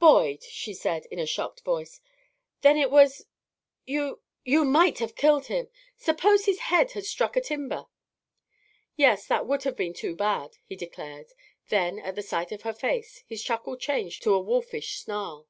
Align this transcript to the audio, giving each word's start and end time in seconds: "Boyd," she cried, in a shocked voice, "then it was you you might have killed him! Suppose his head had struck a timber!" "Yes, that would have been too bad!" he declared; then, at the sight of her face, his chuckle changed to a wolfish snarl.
"Boyd," 0.00 0.42
she 0.42 0.74
cried, 0.74 1.06
in 1.06 1.20
a 1.20 1.24
shocked 1.24 1.60
voice, 1.60 2.00
"then 2.62 2.76
it 2.76 2.90
was 2.90 3.26
you 3.86 4.20
you 4.44 4.64
might 4.64 4.98
have 4.98 5.14
killed 5.14 5.46
him! 5.46 5.68
Suppose 5.96 6.46
his 6.46 6.58
head 6.66 6.90
had 6.98 7.04
struck 7.04 7.36
a 7.36 7.40
timber!" 7.40 7.86
"Yes, 8.96 9.28
that 9.28 9.46
would 9.46 9.62
have 9.62 9.76
been 9.76 9.94
too 9.94 10.16
bad!" 10.16 10.56
he 10.64 10.74
declared; 10.74 11.28
then, 11.68 12.00
at 12.00 12.16
the 12.16 12.22
sight 12.22 12.50
of 12.50 12.62
her 12.62 12.74
face, 12.74 13.22
his 13.28 13.44
chuckle 13.44 13.76
changed 13.76 14.24
to 14.24 14.34
a 14.34 14.42
wolfish 14.42 14.98
snarl. 14.98 15.46